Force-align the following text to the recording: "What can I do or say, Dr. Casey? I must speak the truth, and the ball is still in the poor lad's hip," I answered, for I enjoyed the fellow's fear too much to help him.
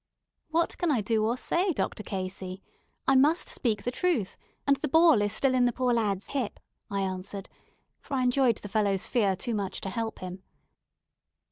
"What 0.49 0.79
can 0.79 0.89
I 0.89 1.01
do 1.01 1.23
or 1.23 1.37
say, 1.37 1.73
Dr. 1.73 2.01
Casey? 2.01 2.63
I 3.07 3.15
must 3.15 3.47
speak 3.47 3.83
the 3.83 3.91
truth, 3.91 4.35
and 4.65 4.77
the 4.77 4.87
ball 4.87 5.21
is 5.21 5.31
still 5.31 5.53
in 5.53 5.65
the 5.65 5.71
poor 5.71 5.93
lad's 5.93 6.29
hip," 6.29 6.59
I 6.89 7.01
answered, 7.01 7.47
for 7.99 8.15
I 8.15 8.23
enjoyed 8.23 8.57
the 8.57 8.67
fellow's 8.67 9.05
fear 9.05 9.35
too 9.35 9.53
much 9.53 9.79
to 9.81 9.91
help 9.91 10.17
him. 10.17 10.41